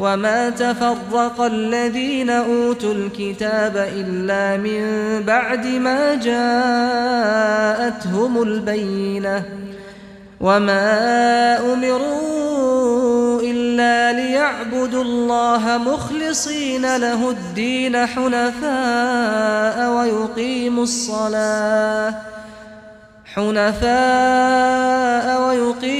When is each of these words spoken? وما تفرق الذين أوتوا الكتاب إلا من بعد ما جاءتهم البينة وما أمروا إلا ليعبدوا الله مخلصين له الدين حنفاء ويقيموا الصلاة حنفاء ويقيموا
وما 0.00 0.50
تفرق 0.50 1.40
الذين 1.40 2.30
أوتوا 2.30 2.94
الكتاب 2.94 3.76
إلا 3.76 4.56
من 4.56 4.82
بعد 5.26 5.66
ما 5.66 6.14
جاءتهم 6.14 7.62
البينة 8.42 9.44
وما 10.40 11.72
أمروا 11.72 13.40
إلا 13.40 14.12
ليعبدوا 14.12 15.02
الله 15.02 15.78
مخلصين 15.78 16.96
له 16.96 17.30
الدين 17.30 18.06
حنفاء 18.06 19.90
ويقيموا 19.90 20.82
الصلاة 20.82 22.14
حنفاء 23.34 24.70
ويقيموا 25.48 25.99